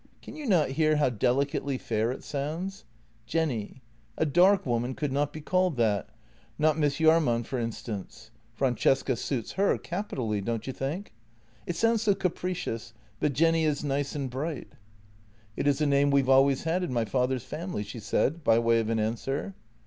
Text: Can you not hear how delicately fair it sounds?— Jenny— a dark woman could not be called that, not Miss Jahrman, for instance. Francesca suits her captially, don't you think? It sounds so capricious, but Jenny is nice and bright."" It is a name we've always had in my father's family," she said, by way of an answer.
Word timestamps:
Can 0.23 0.35
you 0.35 0.47
not 0.47 0.69
hear 0.71 0.95
how 0.95 1.11
delicately 1.11 1.77
fair 1.77 2.09
it 2.11 2.23
sounds?— 2.23 2.85
Jenny— 3.27 3.83
a 4.17 4.25
dark 4.25 4.65
woman 4.65 4.95
could 4.95 5.11
not 5.11 5.31
be 5.31 5.41
called 5.41 5.75
that, 5.77 6.09
not 6.57 6.75
Miss 6.75 6.95
Jahrman, 6.97 7.43
for 7.45 7.59
instance. 7.59 8.31
Francesca 8.55 9.15
suits 9.15 9.51
her 9.51 9.77
captially, 9.77 10.41
don't 10.41 10.65
you 10.65 10.73
think? 10.73 11.13
It 11.67 11.75
sounds 11.75 12.01
so 12.01 12.15
capricious, 12.15 12.95
but 13.19 13.33
Jenny 13.33 13.63
is 13.63 13.83
nice 13.83 14.15
and 14.15 14.27
bright."" 14.27 14.71
It 15.55 15.67
is 15.67 15.81
a 15.81 15.85
name 15.85 16.09
we've 16.09 16.27
always 16.29 16.63
had 16.63 16.81
in 16.81 16.91
my 16.91 17.05
father's 17.05 17.43
family," 17.43 17.83
she 17.83 17.99
said, 17.99 18.43
by 18.43 18.57
way 18.57 18.79
of 18.79 18.89
an 18.89 18.97
answer. 18.97 19.53